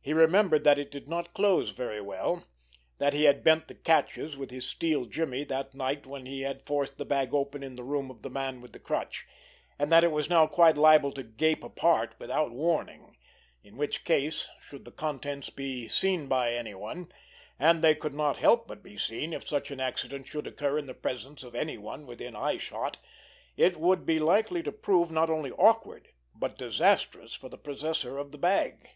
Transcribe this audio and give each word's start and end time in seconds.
He 0.00 0.12
remembered 0.12 0.62
that 0.62 0.78
it 0.78 0.88
did 0.88 1.08
not 1.08 1.34
close 1.34 1.70
very 1.70 2.00
well, 2.00 2.44
that 2.98 3.12
he 3.12 3.24
had 3.24 3.42
bent 3.42 3.66
the 3.66 3.74
catches 3.74 4.36
with 4.36 4.52
his 4.52 4.64
steel 4.64 5.04
jimmy 5.04 5.42
that 5.42 5.74
night 5.74 6.06
when 6.06 6.26
he 6.26 6.42
had 6.42 6.64
forced 6.64 6.96
the 6.96 7.04
bag 7.04 7.34
open 7.34 7.64
in 7.64 7.74
the 7.74 7.82
room 7.82 8.08
of 8.08 8.22
the 8.22 8.30
Man 8.30 8.60
with 8.60 8.72
the 8.72 8.78
Crutch, 8.78 9.26
and 9.76 9.90
that 9.90 10.04
it 10.04 10.12
was 10.12 10.30
now 10.30 10.46
quite 10.46 10.76
liable 10.76 11.10
to 11.10 11.24
gape 11.24 11.64
apart 11.64 12.14
without 12.20 12.52
warning—in 12.52 13.76
which 13.76 14.04
case, 14.04 14.48
should 14.60 14.84
the 14.84 14.92
contents 14.92 15.50
be 15.50 15.88
seen 15.88 16.28
by 16.28 16.52
anyone, 16.54 17.10
and 17.58 17.82
they 17.82 17.96
could 17.96 18.14
not 18.14 18.36
help 18.36 18.68
but 18.68 18.80
be 18.80 18.96
seen 18.96 19.32
if 19.32 19.48
such 19.48 19.72
an 19.72 19.80
accident 19.80 20.28
should 20.28 20.46
occur 20.46 20.78
in 20.78 20.86
the 20.86 20.94
presence 20.94 21.42
of 21.42 21.56
anyone 21.56 22.06
within 22.06 22.36
eyeshot, 22.36 22.94
it 23.56 23.76
would 23.76 24.06
be 24.06 24.20
likely 24.20 24.62
to 24.62 24.70
prove, 24.70 25.10
not 25.10 25.28
only 25.28 25.50
awkward, 25.50 26.10
but 26.32 26.56
disastrous 26.56 27.34
for 27.34 27.48
the 27.48 27.58
possessor 27.58 28.18
of 28.18 28.30
the 28.30 28.38
bag. 28.38 28.90